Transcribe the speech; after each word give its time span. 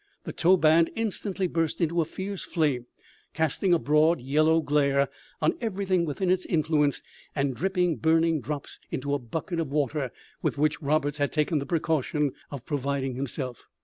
The 0.23 0.33
tow 0.33 0.57
band 0.57 0.89
instantly 0.95 1.45
burst 1.45 1.79
into 1.79 2.01
a 2.01 2.05
fierce 2.05 2.41
flame, 2.41 2.87
casting 3.35 3.71
a 3.71 3.77
broad 3.77 4.19
yellow 4.19 4.59
glare 4.59 5.09
on 5.43 5.53
everything 5.61 6.05
within 6.05 6.31
its 6.31 6.43
influence, 6.47 7.03
and 7.35 7.55
dripping 7.55 7.97
burning 7.97 8.41
drops 8.41 8.79
into 8.89 9.13
a 9.13 9.19
bucket 9.19 9.59
of 9.59 9.67
water 9.71 10.11
with 10.41 10.57
which 10.57 10.81
Roberts 10.81 11.19
had 11.19 11.31
taken 11.31 11.59
the 11.59 11.67
precaution 11.67 12.31
of 12.49 12.65
providing 12.65 13.13
himself. 13.13 13.67